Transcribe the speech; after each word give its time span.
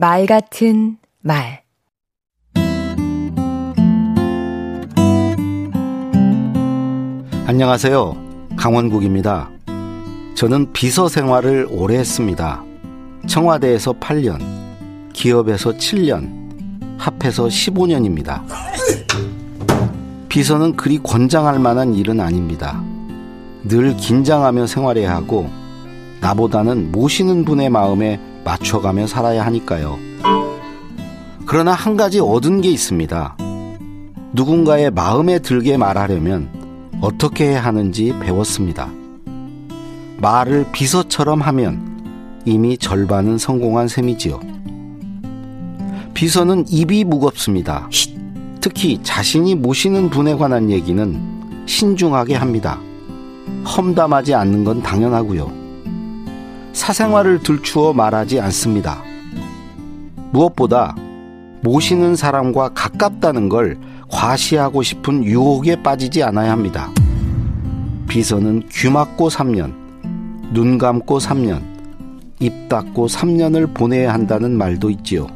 말 0.00 0.26
같은 0.26 0.96
말 1.22 1.64
안녕하세요. 7.46 8.16
강원국입니다. 8.56 9.50
저는 10.36 10.72
비서 10.72 11.08
생활을 11.08 11.66
오래 11.68 11.98
했습니다. 11.98 12.62
청와대에서 13.26 13.94
8년, 13.94 14.38
기업에서 15.14 15.72
7년, 15.72 16.30
합해서 16.96 17.46
15년입니다. 17.46 18.44
비서는 20.28 20.76
그리 20.76 20.98
권장할 21.02 21.58
만한 21.58 21.94
일은 21.94 22.20
아닙니다. 22.20 22.80
늘 23.64 23.96
긴장하며 23.96 24.68
생활해야 24.68 25.12
하고 25.12 25.50
나보다는 26.20 26.92
모시는 26.92 27.44
분의 27.44 27.70
마음에 27.70 28.20
맞춰가며 28.48 29.06
살아야 29.06 29.44
하니까요. 29.44 29.98
그러나 31.44 31.72
한 31.72 31.98
가지 31.98 32.18
얻은 32.18 32.62
게 32.62 32.70
있습니다. 32.70 33.36
누군가의 34.32 34.90
마음에 34.90 35.38
들게 35.38 35.76
말하려면 35.76 36.48
어떻게 37.02 37.50
해야 37.50 37.64
하는지 37.64 38.14
배웠습니다. 38.20 38.88
말을 40.18 40.66
비서처럼 40.72 41.42
하면 41.42 42.42
이미 42.46 42.78
절반은 42.78 43.36
성공한 43.36 43.86
셈이지요. 43.86 44.40
비서는 46.14 46.64
입이 46.68 47.04
무겁습니다. 47.04 47.88
특히 48.60 48.98
자신이 49.02 49.54
모시는 49.56 50.08
분에 50.08 50.34
관한 50.34 50.70
얘기는 50.70 51.64
신중하게 51.66 52.34
합니다. 52.34 52.80
험담하지 53.64 54.34
않는 54.34 54.64
건 54.64 54.82
당연하고요. 54.82 55.67
사생활을 56.72 57.42
들추어 57.42 57.92
말하지 57.92 58.40
않습니다. 58.40 59.02
무엇보다 60.32 60.94
모시는 61.62 62.16
사람과 62.16 62.70
가깝다는 62.70 63.48
걸 63.48 63.78
과시하고 64.08 64.82
싶은 64.82 65.24
유혹에 65.24 65.82
빠지지 65.82 66.22
않아야 66.22 66.52
합니다. 66.52 66.90
비서는 68.08 68.68
귀 68.70 68.88
막고 68.88 69.28
3년, 69.28 69.72
눈 70.52 70.78
감고 70.78 71.18
3년, 71.18 71.62
입 72.40 72.68
닫고 72.68 73.06
3년을 73.06 73.74
보내야 73.74 74.12
한다는 74.12 74.56
말도 74.56 74.90
있지요. 74.90 75.26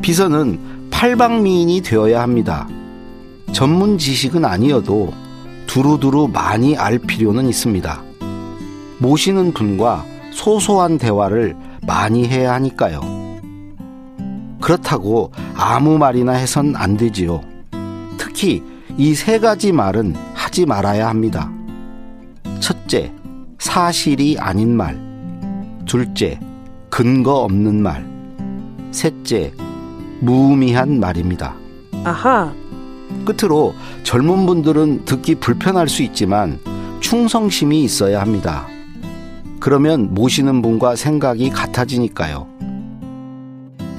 비서는 0.00 0.88
팔방미인이 0.90 1.82
되어야 1.82 2.22
합니다. 2.22 2.66
전문 3.52 3.98
지식은 3.98 4.44
아니어도 4.44 5.12
두루두루 5.66 6.28
많이 6.32 6.76
알 6.76 6.98
필요는 6.98 7.48
있습니다. 7.48 8.07
모시는 8.98 9.52
분과 9.52 10.04
소소한 10.32 10.98
대화를 10.98 11.56
많이 11.86 12.26
해야 12.26 12.54
하니까요. 12.54 13.00
그렇다고 14.60 15.32
아무 15.54 15.98
말이나 15.98 16.32
해선 16.32 16.74
안 16.76 16.96
되지요. 16.96 17.40
특히 18.18 18.62
이 18.96 19.14
세 19.14 19.38
가지 19.38 19.70
말은 19.72 20.14
하지 20.34 20.66
말아야 20.66 21.08
합니다. 21.08 21.50
첫째, 22.60 23.12
사실이 23.58 24.36
아닌 24.38 24.76
말. 24.76 24.98
둘째, 25.86 26.38
근거 26.90 27.36
없는 27.44 27.80
말. 27.80 28.04
셋째, 28.90 29.52
무의미한 30.20 30.98
말입니다. 30.98 31.54
아하. 32.04 32.52
끝으로 33.24 33.74
젊은 34.02 34.46
분들은 34.46 35.04
듣기 35.04 35.36
불편할 35.36 35.88
수 35.88 36.02
있지만 36.02 36.58
충성심이 37.00 37.84
있어야 37.84 38.20
합니다. 38.20 38.66
그러면 39.60 40.14
모시는 40.14 40.62
분과 40.62 40.96
생각이 40.96 41.50
같아지니까요. 41.50 42.46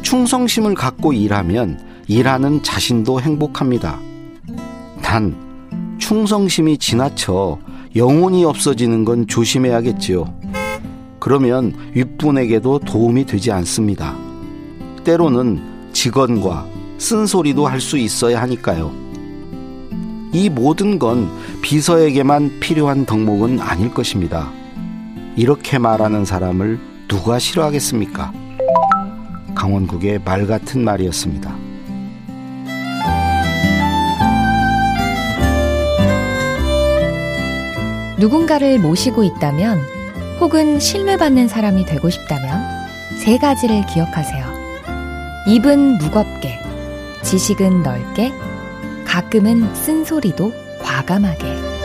충성심을 0.01 0.75
갖고 0.75 1.13
일하면 1.13 1.79
일하는 2.07 2.63
자신도 2.63 3.21
행복합니다. 3.21 3.99
단, 5.01 5.35
충성심이 5.99 6.77
지나쳐 6.77 7.59
영혼이 7.95 8.45
없어지는 8.45 9.05
건 9.05 9.27
조심해야겠지요. 9.27 10.33
그러면 11.19 11.73
윗분에게도 11.93 12.79
도움이 12.79 13.25
되지 13.25 13.51
않습니다. 13.51 14.15
때로는 15.03 15.61
직원과 15.91 16.65
쓴소리도 16.97 17.67
할 17.67 17.79
수 17.81 17.97
있어야 17.97 18.41
하니까요. 18.41 18.91
이 20.31 20.49
모든 20.49 20.99
건 20.99 21.29
비서에게만 21.61 22.59
필요한 22.59 23.05
덕목은 23.05 23.59
아닐 23.59 23.91
것입니다. 23.93 24.51
이렇게 25.39 25.77
말하는 25.77 26.25
사람을 26.25 26.77
누가 27.07 27.39
싫어하겠습니까? 27.39 28.33
강원국의 29.55 30.19
말 30.25 30.45
같은 30.45 30.83
말이었습니다. 30.83 31.55
누군가를 38.19 38.79
모시고 38.79 39.23
있다면 39.23 39.79
혹은 40.41 40.77
신뢰받는 40.77 41.47
사람이 41.47 41.85
되고 41.85 42.09
싶다면 42.09 42.61
세 43.17 43.37
가지를 43.37 43.85
기억하세요. 43.85 44.45
입은 45.47 45.99
무겁게, 45.99 46.59
지식은 47.23 47.81
넓게, 47.81 48.33
가끔은 49.05 49.73
쓴소리도 49.73 50.51
과감하게. 50.81 51.78